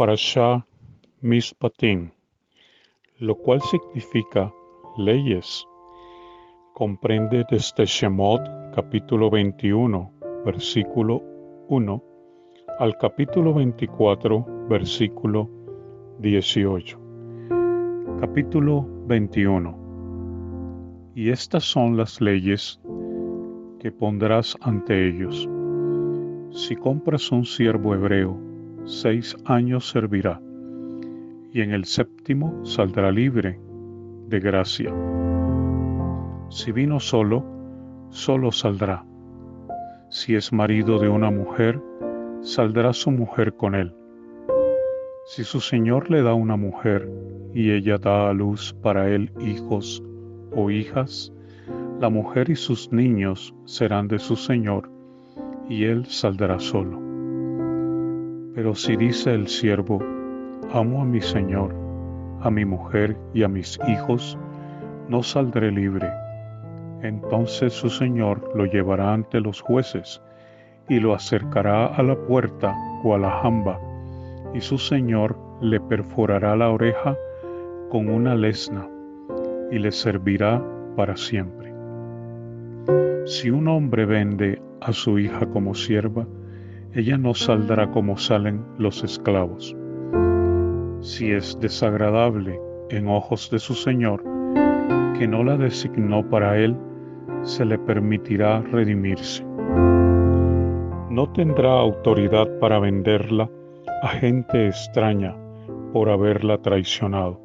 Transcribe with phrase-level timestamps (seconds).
[0.00, 0.64] Parashah
[1.20, 2.08] Mishpatim,
[3.18, 4.50] lo cual significa
[4.96, 5.66] leyes.
[6.72, 8.40] Comprende desde Shemot
[8.74, 10.10] capítulo 21,
[10.46, 11.22] versículo
[11.68, 12.02] 1,
[12.78, 15.50] al capítulo 24, versículo
[16.20, 16.98] 18.
[18.20, 21.12] Capítulo 21.
[21.14, 22.80] Y estas son las leyes
[23.78, 25.46] que pondrás ante ellos.
[26.52, 28.49] Si compras un siervo hebreo,
[28.90, 30.40] seis años servirá,
[31.52, 33.60] y en el séptimo saldrá libre
[34.26, 34.92] de gracia.
[36.48, 37.44] Si vino solo,
[38.10, 39.04] solo saldrá.
[40.08, 41.80] Si es marido de una mujer,
[42.42, 43.94] saldrá su mujer con él.
[45.24, 47.08] Si su señor le da una mujer
[47.54, 50.02] y ella da a luz para él hijos
[50.50, 51.32] o hijas,
[52.00, 54.90] la mujer y sus niños serán de su Señor,
[55.68, 57.09] y él saldrá solo.
[58.54, 60.00] Pero si dice el siervo,
[60.72, 61.72] amo a mi Señor,
[62.40, 64.36] a mi mujer y a mis hijos,
[65.08, 66.10] no saldré libre.
[67.02, 70.20] Entonces su Señor lo llevará ante los jueces
[70.88, 72.74] y lo acercará a la puerta
[73.04, 73.78] o a la jamba,
[74.52, 77.16] y su Señor le perforará la oreja
[77.90, 78.88] con una lesna
[79.70, 80.62] y le servirá
[80.96, 81.72] para siempre.
[83.26, 86.26] Si un hombre vende a su hija como sierva,
[86.92, 89.76] ella no saldrá como salen los esclavos.
[91.00, 92.60] Si es desagradable
[92.90, 94.22] en ojos de su Señor,
[95.16, 96.76] que no la designó para él,
[97.42, 99.44] se le permitirá redimirse.
[101.10, 103.48] No tendrá autoridad para venderla
[104.02, 105.36] a gente extraña
[105.92, 107.40] por haberla traicionado.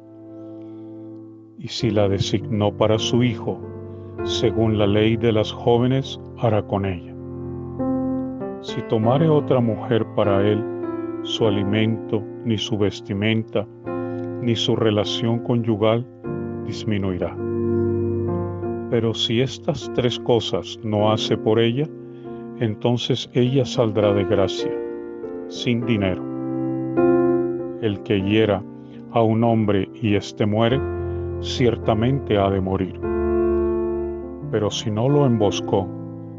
[1.58, 3.60] Y si la designó para su hijo,
[4.24, 7.15] según la ley de las jóvenes, hará con ella.
[8.66, 10.60] Si tomare otra mujer para él,
[11.22, 13.64] su alimento, ni su vestimenta,
[14.42, 16.04] ni su relación conyugal
[16.66, 17.36] disminuirá.
[18.90, 21.86] Pero si estas tres cosas no hace por ella,
[22.58, 24.72] entonces ella saldrá de gracia,
[25.46, 26.24] sin dinero.
[27.82, 28.64] El que hiera
[29.12, 30.80] a un hombre y éste muere,
[31.40, 32.98] ciertamente ha de morir
[34.50, 35.88] pero si no lo emboscó,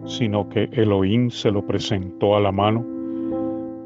[0.07, 2.84] sino que Elohim se lo presentó a la mano,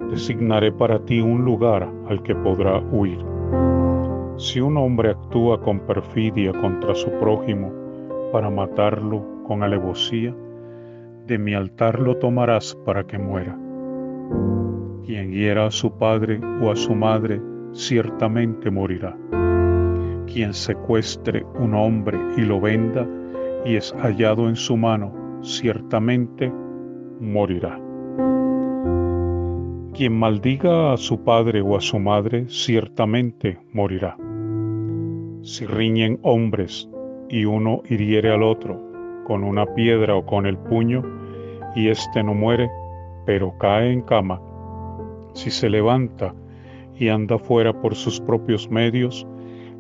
[0.10, 3.18] designaré para ti un lugar al que podrá huir.
[4.38, 7.72] Si un hombre actúa con perfidia contra su prójimo
[8.32, 10.34] para matarlo con alevosía,
[11.26, 13.58] de mi altar lo tomarás para que muera.
[15.06, 17.42] Quien hiera a su padre o a su madre,
[17.74, 19.18] ciertamente morirá.
[20.28, 23.08] Quien secuestre un hombre y lo venda,
[23.66, 26.52] y es hallado en su mano, ciertamente
[27.20, 27.80] morirá.
[29.94, 34.18] Quien maldiga a su padre o a su madre, ciertamente morirá.
[35.42, 36.90] Si riñen hombres
[37.30, 38.80] y uno hiriere al otro
[39.26, 41.04] con una piedra o con el puño,
[41.76, 42.70] y éste no muere,
[43.26, 44.42] pero cae en cama,
[45.34, 46.34] si se levanta
[46.98, 49.26] y anda fuera por sus propios medios,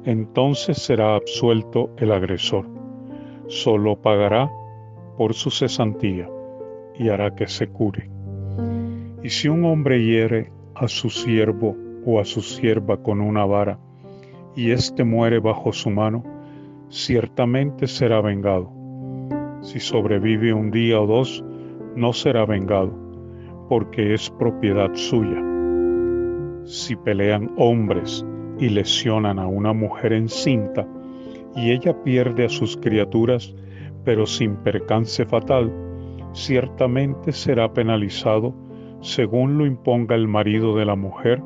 [0.05, 2.81] entonces será absuelto el agresor
[3.51, 4.49] solo pagará
[5.17, 6.29] por su cesantía
[6.97, 8.09] y hará que se cure.
[9.23, 13.79] Y si un hombre hiere a su siervo o a su sierva con una vara,
[14.55, 16.23] y éste muere bajo su mano,
[16.89, 18.71] ciertamente será vengado.
[19.61, 21.43] Si sobrevive un día o dos,
[21.95, 22.91] no será vengado,
[23.69, 25.41] porque es propiedad suya.
[26.65, 28.25] Si pelean hombres
[28.59, 30.87] y lesionan a una mujer encinta,
[31.55, 33.53] y ella pierde a sus criaturas,
[34.03, 35.71] pero sin percance fatal,
[36.33, 38.53] ciertamente será penalizado
[39.01, 41.41] según lo imponga el marido de la mujer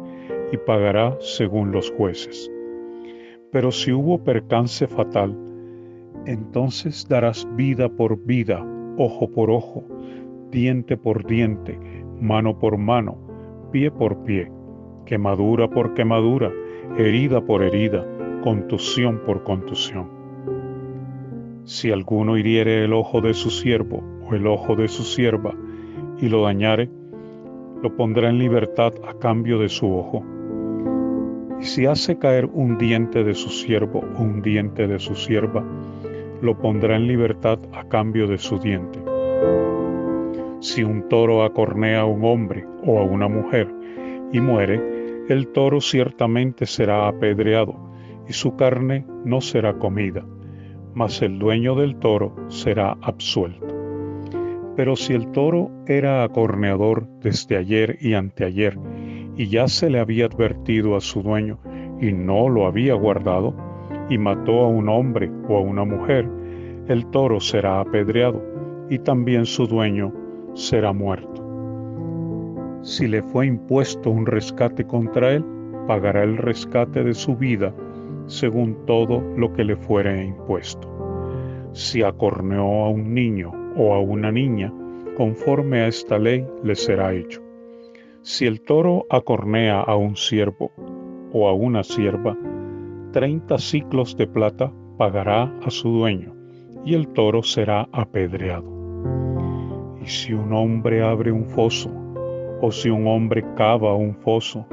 [0.51, 2.51] y pagará según los jueces.
[3.51, 5.35] Pero si hubo percance fatal,
[6.25, 8.65] entonces darás vida por vida,
[8.97, 9.83] ojo por ojo,
[10.51, 11.79] diente por diente,
[12.19, 13.17] mano por mano,
[13.71, 14.51] pie por pie,
[15.05, 16.51] quemadura por quemadura,
[16.97, 18.05] herida por herida,
[18.43, 20.14] contusión por contusión.
[21.65, 25.51] Si alguno hiriere el ojo de su siervo o el ojo de su sierva
[26.21, 26.91] y lo dañare,
[27.81, 30.23] lo pondrá en libertad a cambio de su ojo.
[31.59, 35.65] Y si hace caer un diente de su siervo o un diente de su sierva,
[36.39, 38.99] lo pondrá en libertad a cambio de su diente.
[40.59, 43.73] Si un toro acornea a un hombre o a una mujer
[44.31, 47.75] y muere, el toro ciertamente será apedreado
[48.29, 50.23] y su carne no será comida,
[50.95, 53.67] mas el dueño del toro será absuelto.
[54.75, 58.77] Pero si el toro era acorneador desde ayer y anteayer,
[59.37, 61.59] y ya se le había advertido a su dueño
[62.01, 63.53] y no lo había guardado,
[64.09, 66.29] y mató a un hombre o a una mujer,
[66.87, 68.41] el toro será apedreado,
[68.89, 70.13] y también su dueño
[70.53, 71.43] será muerto.
[72.83, 75.43] Si le fue impuesto un rescate contra él,
[75.87, 77.73] pagará el rescate de su vida
[78.27, 80.89] según todo lo que le fuere impuesto.
[81.73, 84.73] Si acorneó a un niño o a una niña,
[85.17, 87.41] conforme a esta ley le será hecho.
[88.21, 90.71] Si el toro acornea a un siervo
[91.31, 92.37] o a una sierva,
[93.11, 96.33] treinta ciclos de plata pagará a su dueño,
[96.85, 98.73] y el toro será apedreado.
[100.01, 101.91] Y si un hombre abre un foso,
[102.61, 104.65] o si un hombre cava un foso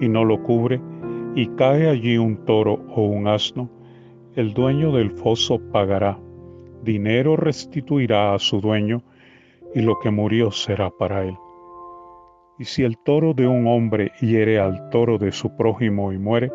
[0.00, 0.80] y no lo cubre,
[1.34, 3.70] y cae allí un toro o un asno,
[4.34, 6.18] el dueño del foso pagará,
[6.82, 9.02] dinero restituirá a su dueño,
[9.74, 11.36] y lo que murió será para él.
[12.58, 16.52] Y si el toro de un hombre hiere al toro de su prójimo y muere,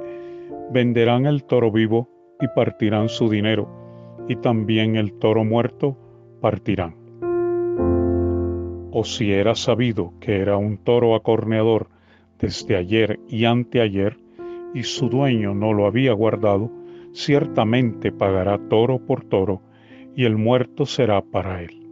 [0.71, 2.07] venderán el toro vivo
[2.39, 3.67] y partirán su dinero,
[4.27, 5.97] y también el toro muerto
[6.39, 6.95] partirán.
[8.91, 11.87] O si era sabido que era un toro acorneador
[12.39, 14.17] desde ayer y anteayer,
[14.73, 16.71] y su dueño no lo había guardado,
[17.11, 19.61] ciertamente pagará toro por toro,
[20.15, 21.87] y el muerto será para él.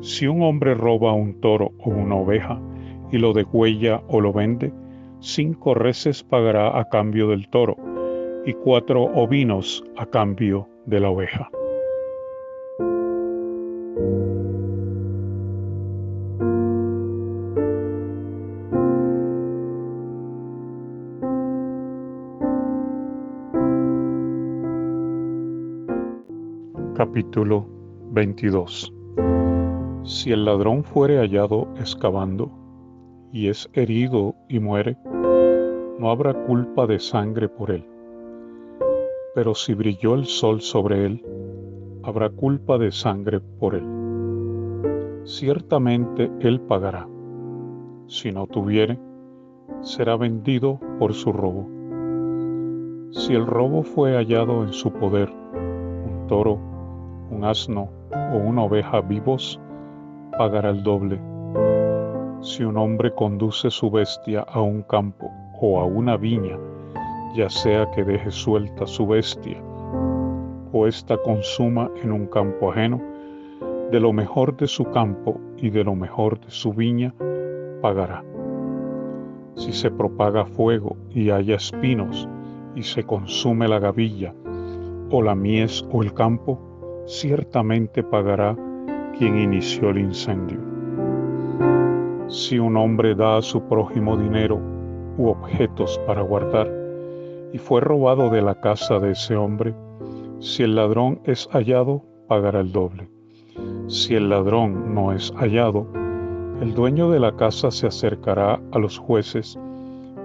[0.00, 2.60] Si un hombre roba un toro o una oveja,
[3.12, 4.72] y lo degüella o lo vende,
[5.20, 7.76] cinco reses pagará a cambio del toro,
[8.46, 11.50] y cuatro ovinos a cambio de la oveja.
[27.30, 27.64] Capítulo
[28.10, 28.92] 22
[30.02, 32.50] Si el ladrón fuere hallado excavando,
[33.32, 34.98] y es herido y muere,
[36.00, 37.86] no habrá culpa de sangre por él.
[39.36, 41.24] Pero si brilló el sol sobre él,
[42.02, 45.20] habrá culpa de sangre por él.
[45.22, 47.06] Ciertamente él pagará.
[48.08, 48.98] Si no tuviere,
[49.82, 51.68] será vendido por su robo.
[53.12, 56.69] Si el robo fue hallado en su poder, un toro
[57.44, 57.88] asno
[58.32, 59.60] o una oveja vivos,
[60.38, 61.20] pagará el doble.
[62.40, 66.58] Si un hombre conduce su bestia a un campo o a una viña,
[67.34, 69.60] ya sea que deje suelta su bestia
[70.72, 73.00] o ésta consuma en un campo ajeno,
[73.90, 77.12] de lo mejor de su campo y de lo mejor de su viña,
[77.82, 78.24] pagará.
[79.56, 82.28] Si se propaga fuego y haya espinos
[82.74, 84.32] y se consume la gavilla
[85.10, 86.69] o la mies o el campo,
[87.10, 88.56] ciertamente pagará
[89.18, 90.60] quien inició el incendio.
[92.28, 94.60] Si un hombre da a su prójimo dinero
[95.18, 96.70] u objetos para guardar,
[97.52, 99.74] y fue robado de la casa de ese hombre,
[100.38, 103.10] si el ladrón es hallado, pagará el doble.
[103.88, 105.88] Si el ladrón no es hallado,
[106.60, 109.58] el dueño de la casa se acercará a los jueces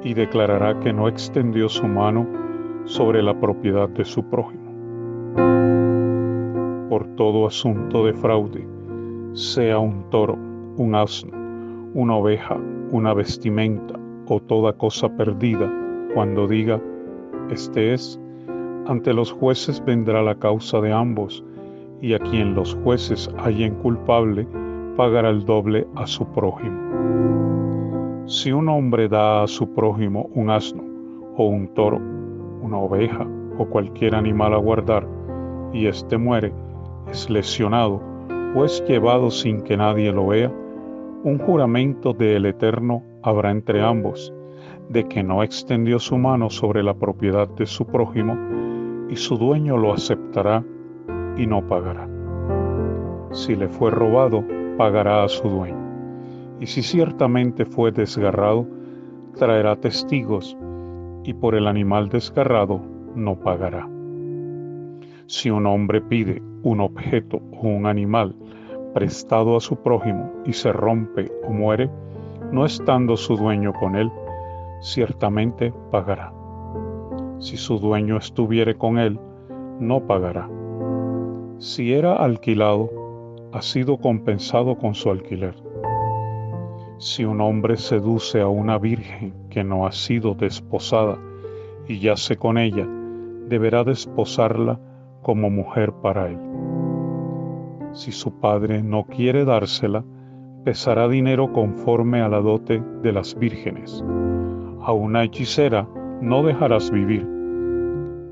[0.04, 2.28] y declarará que no extendió su mano
[2.86, 4.65] sobre la propiedad de su prójimo
[7.16, 8.68] todo asunto de fraude,
[9.34, 10.38] sea un toro,
[10.78, 11.32] un asno,
[11.94, 12.58] una oveja,
[12.92, 15.72] una vestimenta o toda cosa perdida,
[16.14, 16.82] cuando diga,
[17.50, 18.20] este es,
[18.88, 21.44] ante los jueces vendrá la causa de ambos,
[22.02, 24.48] y a quien los jueces hallen culpable,
[24.96, 26.78] pagará el doble a su prójimo.
[28.28, 30.84] Si un hombre da a su prójimo un asno,
[31.38, 31.98] o un toro,
[32.62, 35.08] una oveja, o cualquier animal a guardar,
[35.74, 36.54] y éste muere,
[37.12, 38.02] es lesionado
[38.56, 40.52] o es llevado sin que nadie lo vea,
[41.24, 44.34] un juramento del Eterno habrá entre ambos,
[44.90, 48.38] de que no extendió su mano sobre la propiedad de su prójimo,
[49.10, 50.64] y su dueño lo aceptará
[51.36, 52.08] y no pagará.
[53.32, 54.44] Si le fue robado,
[54.78, 55.78] pagará a su dueño.
[56.60, 58.68] Y si ciertamente fue desgarrado,
[59.36, 60.56] traerá testigos,
[61.24, 62.82] y por el animal desgarrado
[63.16, 63.90] no pagará.
[65.26, 68.36] Si un hombre pide un objeto o un animal
[68.96, 71.92] prestado a su prójimo y se rompe o muere,
[72.52, 74.12] no estando su dueño con él,
[74.82, 76.34] ciertamente pagará.
[77.38, 79.20] Si su dueño estuviere con él,
[79.80, 80.50] no pagará.
[81.60, 82.90] Si era alquilado,
[83.52, 85.54] ha sido compensado con su alquiler.
[86.98, 91.20] Si un hombre seduce a una virgen que no ha sido desposada
[91.88, 92.88] y yace con ella,
[93.48, 94.80] deberá desposarla
[95.22, 96.55] como mujer para él.
[97.96, 100.04] Si su padre no quiere dársela,
[100.66, 104.04] pesará dinero conforme a la dote de las vírgenes.
[104.82, 105.88] A una hechicera
[106.20, 107.26] no dejarás vivir.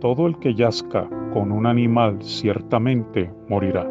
[0.01, 3.89] Todo el que yazca con un animal ciertamente morirá.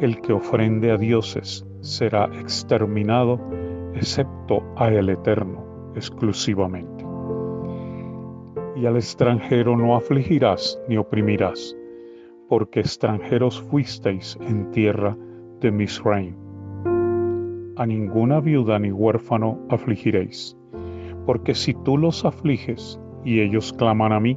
[0.00, 3.38] El que ofrende a dioses será exterminado,
[3.94, 7.04] excepto a el Eterno exclusivamente.
[8.74, 11.76] Y al extranjero no afligirás ni oprimirás,
[12.52, 15.16] porque extranjeros fuisteis en tierra
[15.62, 16.34] de Misraim.
[17.78, 20.54] A ninguna viuda ni huérfano afligiréis,
[21.24, 24.36] porque si tú los afliges y ellos claman a mí,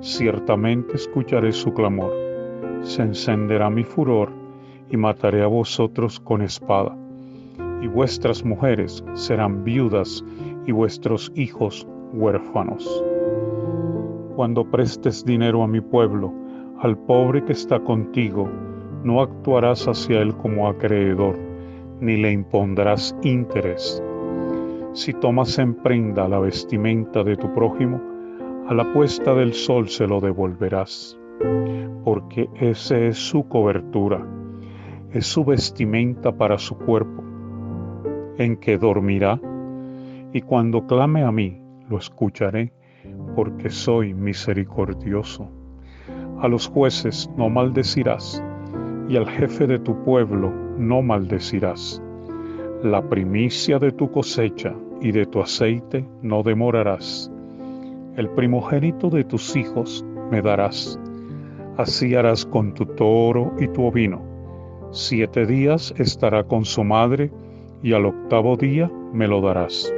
[0.00, 2.12] ciertamente escucharé su clamor,
[2.80, 4.32] se encenderá mi furor
[4.90, 6.98] y mataré a vosotros con espada,
[7.80, 10.24] y vuestras mujeres serán viudas
[10.66, 13.04] y vuestros hijos huérfanos.
[14.34, 16.34] Cuando prestes dinero a mi pueblo,
[16.80, 18.48] al pobre que está contigo,
[19.02, 21.36] no actuarás hacia él como acreedor,
[22.00, 24.02] ni le impondrás interés.
[24.92, 28.00] Si tomas en prenda la vestimenta de tu prójimo,
[28.68, 31.18] a la puesta del sol se lo devolverás,
[32.04, 34.26] porque ese es su cobertura,
[35.12, 37.22] es su vestimenta para su cuerpo,
[38.36, 39.40] en que dormirá,
[40.32, 42.72] y cuando clame a mí, lo escucharé,
[43.34, 45.65] porque soy misericordioso.
[46.40, 48.42] A los jueces no maldecirás,
[49.08, 52.02] y al jefe de tu pueblo no maldecirás.
[52.82, 57.30] La primicia de tu cosecha y de tu aceite no demorarás
[58.16, 60.98] el primogénito de tus hijos me darás.
[61.76, 64.22] Así harás con tu toro y tu ovino.
[64.90, 67.30] Siete días estará con su madre,
[67.82, 69.92] y al octavo día me lo darás.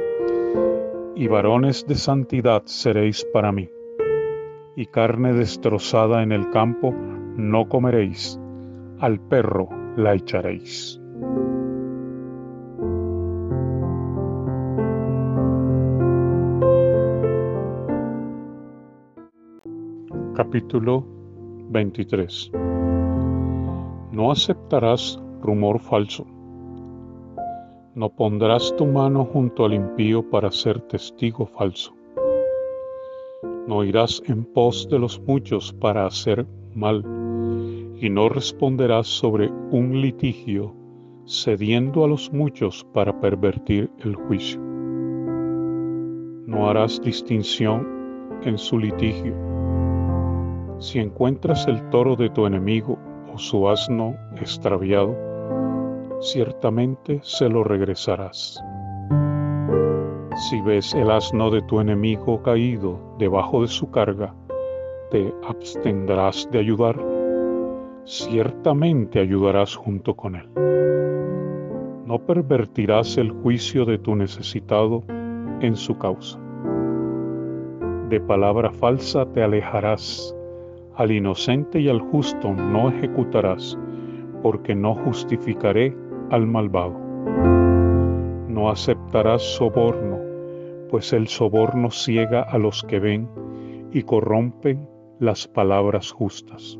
[1.15, 3.69] Y varones de santidad seréis para mí.
[4.79, 6.93] Y carne destrozada en el campo
[7.35, 8.39] no comeréis,
[9.01, 9.67] al perro
[9.97, 11.01] la echaréis.
[20.33, 21.05] Capítulo
[21.71, 22.51] 23
[24.13, 26.25] No aceptarás rumor falso.
[27.95, 31.98] No pondrás tu mano junto al impío para ser testigo falso.
[33.69, 37.05] No irás en pos de los muchos para hacer mal,
[38.01, 40.75] y no responderás sobre un litigio
[41.27, 44.59] cediendo a los muchos para pervertir el juicio.
[46.47, 47.87] No harás distinción
[48.43, 49.35] en su litigio
[50.79, 52.97] si encuentras el toro de tu enemigo
[53.33, 55.13] o su asno extraviado,
[56.21, 58.63] ciertamente se lo regresarás.
[60.39, 64.33] Si ves el asno de tu enemigo caído debajo de su carga,
[65.11, 66.97] te abstendrás de ayudar,
[68.05, 70.49] ciertamente ayudarás junto con él.
[72.05, 75.03] No pervertirás el juicio de tu necesitado
[75.59, 76.39] en su causa.
[78.07, 80.33] De palabra falsa te alejarás
[80.95, 83.77] al inocente y al justo no ejecutarás,
[84.41, 85.93] porque no justificaré
[86.29, 86.97] al malvado.
[88.47, 90.28] No aceptarás soborno,
[90.89, 93.29] pues el soborno ciega a los que ven
[93.91, 94.87] y corrompen
[95.19, 96.79] las palabras justas.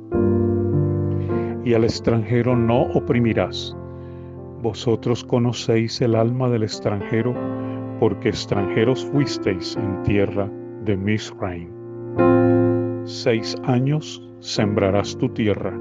[1.64, 3.76] Y al extranjero no oprimirás.
[4.62, 7.34] Vosotros conocéis el alma del extranjero,
[8.00, 10.50] porque extranjeros fuisteis en tierra
[10.84, 11.70] de Misraim.
[13.06, 15.74] Seis años sembrarás tu tierra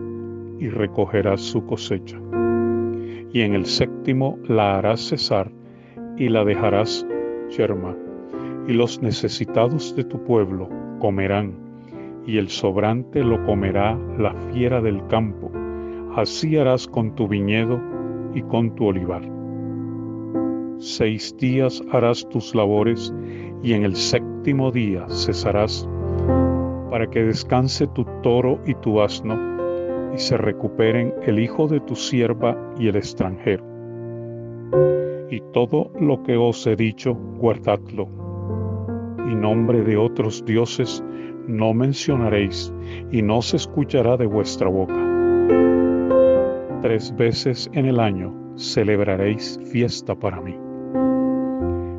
[0.58, 2.18] y recogerás su cosecha.
[3.32, 5.50] Y en el séptimo la harás cesar
[6.16, 7.06] y la dejarás
[7.56, 7.96] yerma.
[8.68, 11.54] Y los necesitados de tu pueblo comerán,
[12.26, 15.50] y el sobrante lo comerá la fiera del campo.
[16.14, 17.80] Así harás con tu viñedo
[18.34, 19.22] y con tu olivar.
[20.76, 23.14] Seis días harás tus labores,
[23.62, 25.88] y en el séptimo día cesarás
[26.90, 29.34] para que descanse tu toro y tu asno,
[30.14, 33.64] y se recuperen el hijo de tu sierva y el extranjero.
[35.30, 38.27] Y todo lo que os he dicho, guardadlo.
[39.30, 41.04] Y nombre de otros dioses
[41.46, 42.72] no mencionaréis,
[43.10, 44.94] y no se escuchará de vuestra boca.
[46.82, 50.56] Tres veces en el año celebraréis fiesta para mí.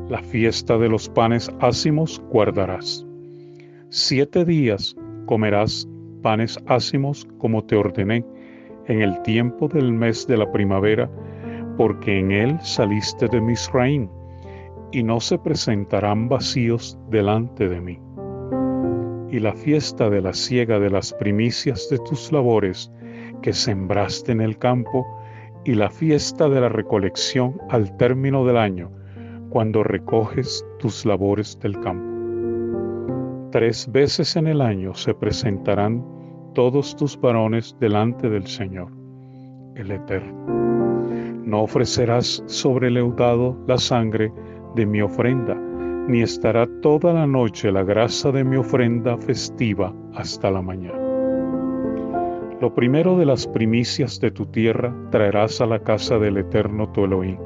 [0.08, 3.06] La fiesta de los panes ácimos guardarás
[3.92, 4.94] Siete días
[5.26, 5.88] comerás
[6.22, 8.24] panes ácimos como te ordené
[8.86, 11.10] en el tiempo del mes de la primavera,
[11.76, 14.08] porque en él saliste de Misraim,
[14.92, 17.98] y no se presentarán vacíos delante de mí.
[19.30, 22.90] Y la fiesta de la siega de las primicias de tus labores
[23.42, 25.06] que sembraste en el campo,
[25.64, 28.90] y la fiesta de la recolección al término del año,
[29.50, 32.08] cuando recoges tus labores del campo.
[33.52, 36.04] Tres veces en el año se presentarán
[36.54, 38.90] todos tus varones delante del Señor,
[39.74, 40.46] el Eterno.
[41.44, 44.32] No ofrecerás sobre el leudado la sangre
[44.74, 50.50] de mi ofrenda, ni estará toda la noche la grasa de mi ofrenda festiva hasta
[50.50, 50.98] la mañana.
[52.60, 57.04] Lo primero de las primicias de tu tierra traerás a la casa del Eterno tu
[57.04, 57.38] Elohim.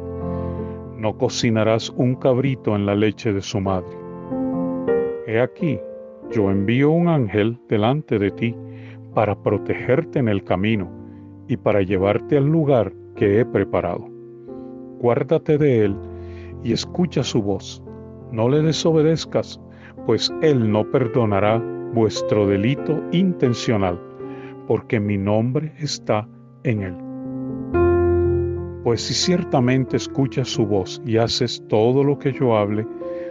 [0.97, 3.97] No cocinarás un cabrito en la leche de su madre.
[5.27, 5.79] He aquí,
[6.33, 8.57] yo envío un ángel delante de ti
[9.15, 10.91] para protegerte en el camino
[11.49, 14.09] y para llevarte al lugar que he preparado.
[14.99, 15.97] Guárdate de él
[16.65, 17.83] y escucha su voz.
[18.33, 19.61] No le desobedezcas,
[20.07, 24.01] pues él no perdonará vuestro delito intencional,
[24.67, 26.27] porque mi nombre está
[26.65, 26.97] en él.
[28.83, 32.87] Pues si ciertamente escuchas su voz y haces todo lo que yo hable,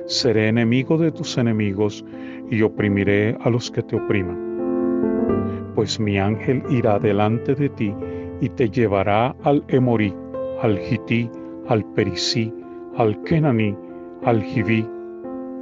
[0.06, 2.04] seré enemigo de tus enemigos
[2.50, 5.72] y oprimiré a los que te opriman.
[5.76, 7.94] Pues mi ángel irá delante de ti
[8.42, 10.14] y te llevará al Emorí,
[10.62, 11.30] al Hití,
[11.68, 12.54] al Perisí,
[12.98, 13.76] al Kenaní,
[14.24, 14.88] al Jibí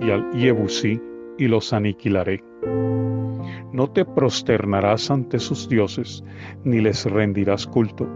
[0.01, 1.01] y al Yebusí,
[1.37, 2.43] y los aniquilaré.
[3.71, 6.23] No te prosternarás ante sus dioses,
[6.65, 8.07] ni les rendirás culto,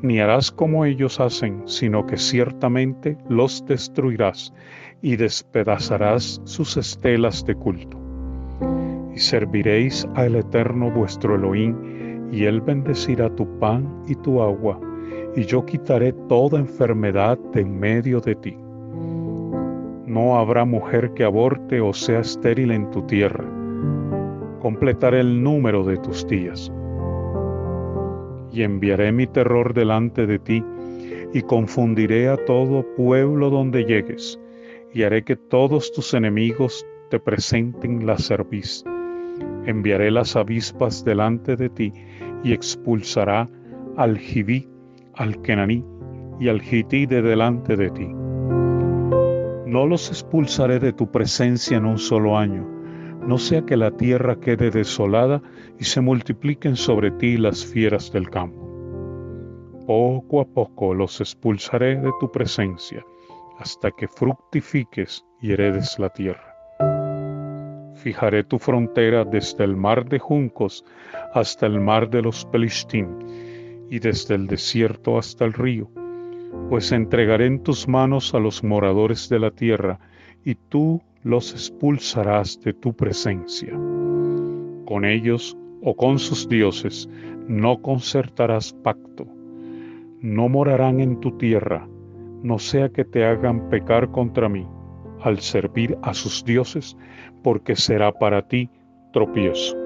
[0.00, 4.54] ni harás como ellos hacen, sino que ciertamente los destruirás
[5.02, 7.98] y despedazarás sus estelas de culto.
[9.14, 14.80] Y serviréis al Eterno vuestro Elohim, y Él bendecirá tu pan y tu agua,
[15.34, 18.56] y yo quitaré toda enfermedad de en medio de ti.
[20.06, 23.44] No habrá mujer que aborte o sea estéril en tu tierra.
[24.60, 26.70] Completaré el número de tus días.
[28.52, 30.62] Y enviaré mi terror delante de ti,
[31.32, 34.38] y confundiré a todo pueblo donde llegues,
[34.92, 38.84] y haré que todos tus enemigos te presenten la cerviz.
[39.64, 41.92] Enviaré las avispas delante de ti,
[42.44, 43.48] y expulsará
[43.96, 44.71] al Jibí
[45.14, 45.84] al Kenaní
[46.40, 48.08] y al Hití de delante de ti.
[49.66, 52.66] No los expulsaré de tu presencia en un solo año,
[53.26, 55.40] no sea que la tierra quede desolada
[55.78, 58.60] y se multipliquen sobre ti las fieras del campo.
[59.86, 63.04] Poco a poco los expulsaré de tu presencia,
[63.58, 66.52] hasta que fructifiques y heredes la tierra.
[67.94, 70.84] Fijaré tu frontera desde el mar de juncos
[71.34, 73.06] hasta el mar de los Pelishtim,
[73.92, 75.90] y desde el desierto hasta el río,
[76.70, 80.00] pues entregaré en tus manos a los moradores de la tierra,
[80.46, 83.72] y tú los expulsarás de tu presencia.
[84.86, 87.06] Con ellos o con sus dioses
[87.46, 89.26] no concertarás pacto,
[90.22, 91.86] no morarán en tu tierra,
[92.42, 94.66] no sea que te hagan pecar contra mí
[95.20, 96.96] al servir a sus dioses,
[97.42, 98.70] porque será para ti
[99.12, 99.81] tropiezo.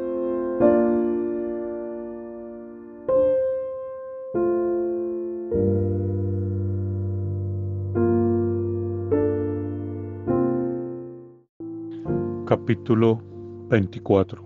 [12.66, 13.22] Capítulo
[13.68, 14.44] 24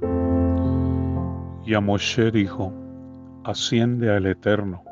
[1.64, 2.70] Y a Moshe dijo,
[3.44, 4.84] Asciende al Eterno,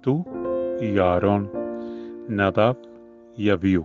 [0.00, 0.24] tú
[0.80, 1.50] y Aarón,
[2.28, 2.78] Nadab
[3.36, 3.84] y Abiú,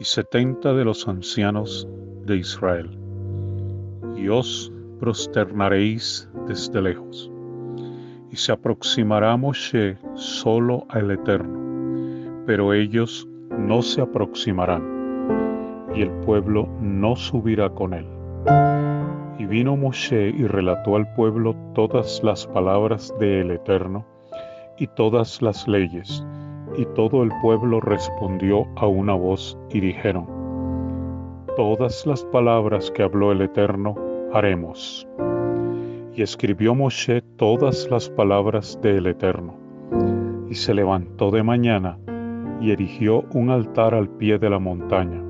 [0.00, 1.86] y setenta de los ancianos
[2.26, 2.90] de Israel,
[4.16, 7.30] y os prosternaréis desde lejos.
[8.32, 14.99] Y se aproximará Moshe solo al Eterno, pero ellos no se aproximarán
[15.94, 18.06] y el pueblo no subirá con él.
[19.38, 24.04] Y vino Moshe y relató al pueblo todas las palabras del Eterno
[24.78, 26.24] y todas las leyes,
[26.76, 30.26] y todo el pueblo respondió a una voz y dijeron,
[31.56, 33.96] Todas las palabras que habló el Eterno
[34.32, 35.06] haremos.
[36.14, 39.54] Y escribió Moshe todas las palabras del Eterno,
[40.48, 41.98] y se levantó de mañana
[42.60, 45.29] y erigió un altar al pie de la montaña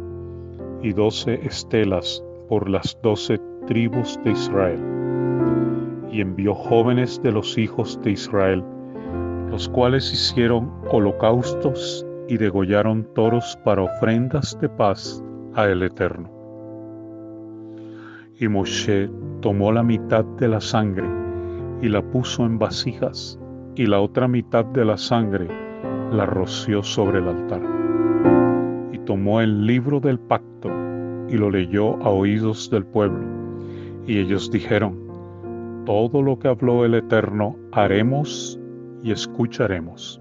[0.83, 4.81] y doce estelas por las doce tribus de Israel.
[6.11, 8.65] Y envió jóvenes de los hijos de Israel,
[9.51, 15.23] los cuales hicieron holocaustos y degollaron toros para ofrendas de paz
[15.55, 16.31] a el Eterno.
[18.39, 21.07] Y Moshe tomó la mitad de la sangre
[21.83, 23.39] y la puso en vasijas,
[23.77, 25.49] y la otra mitad de la sangre
[26.13, 27.70] la roció sobre el altar
[29.07, 30.69] tomó el libro del pacto
[31.29, 33.25] y lo leyó a oídos del pueblo.
[34.07, 35.11] Y ellos dijeron,
[35.87, 38.61] todo lo que habló el Eterno haremos
[39.03, 40.21] y escucharemos.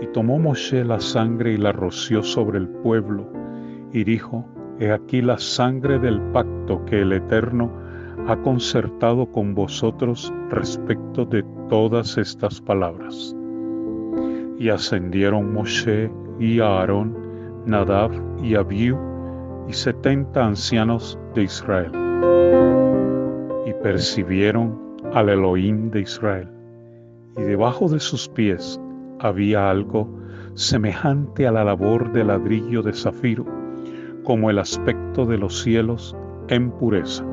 [0.00, 3.30] Y tomó Moshe la sangre y la roció sobre el pueblo,
[3.92, 7.70] y dijo, He aquí la sangre del pacto que el Eterno
[8.26, 13.36] ha concertado con vosotros respecto de todas estas palabras.
[14.58, 17.16] Y ascendieron Moshe y Aarón,
[17.66, 18.10] Nadab
[18.42, 18.98] y Abiú,
[19.68, 21.90] y setenta ancianos de Israel.
[23.66, 24.78] Y percibieron
[25.14, 26.48] al Elohim de Israel,
[27.36, 28.78] y debajo de sus pies
[29.20, 30.08] había algo
[30.54, 33.46] semejante a la labor de ladrillo de zafiro,
[34.24, 36.14] como el aspecto de los cielos
[36.48, 37.24] en pureza.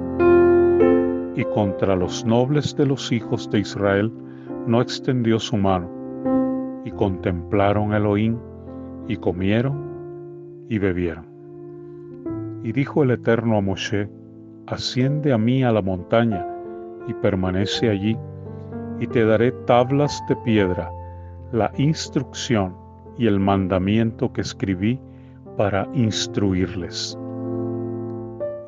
[1.36, 4.12] Y contra los nobles de los hijos de Israel
[4.65, 5.89] no extendió su mano,
[6.86, 8.38] y contemplaron Elohim,
[9.08, 9.90] y comieron
[10.71, 11.25] y bebieron.
[12.63, 14.10] Y dijo el Eterno a Moshe,
[14.67, 16.47] asciende a mí a la montaña,
[17.10, 18.17] y permanece allí,
[18.97, 20.89] y te daré tablas de piedra,
[21.51, 22.73] la instrucción
[23.17, 24.97] y el mandamiento que escribí
[25.57, 27.19] para instruirles.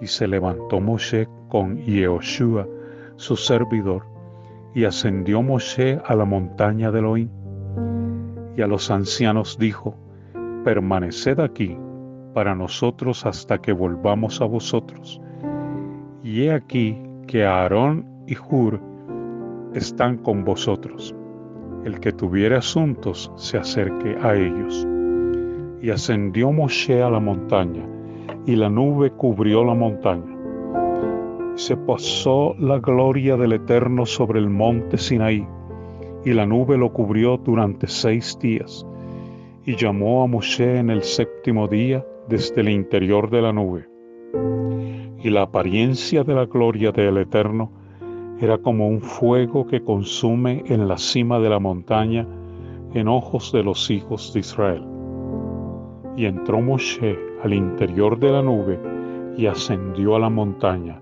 [0.01, 2.67] Y se levantó Moshe con Yehoshua,
[3.15, 4.03] su servidor,
[4.75, 7.29] y ascendió Moshe a la montaña de Elohim.
[8.57, 9.95] Y a los ancianos dijo,
[10.65, 11.77] permaneced aquí
[12.33, 15.21] para nosotros hasta que volvamos a vosotros.
[16.23, 18.79] Y he aquí que Aarón y Hur
[19.73, 21.15] están con vosotros.
[21.83, 24.87] El que tuviere asuntos se acerque a ellos.
[25.81, 27.85] Y ascendió Moshe a la montaña,
[28.45, 30.37] y la nube cubrió la montaña.
[31.55, 35.45] Se pasó la gloria del Eterno sobre el monte Sinaí,
[36.23, 38.85] y la nube lo cubrió durante seis días.
[39.65, 43.87] Y llamó a Moshe en el séptimo día desde el interior de la nube.
[45.21, 47.71] Y la apariencia de la gloria del Eterno
[48.39, 52.27] era como un fuego que consume en la cima de la montaña
[52.93, 54.83] en ojos de los hijos de Israel.
[56.17, 58.79] Y entró Moshe al interior de la nube
[59.37, 61.01] y ascendió a la montaña.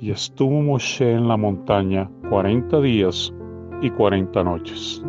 [0.00, 3.34] Y estuvo Moshe en la montaña cuarenta días
[3.82, 5.02] y cuarenta noches.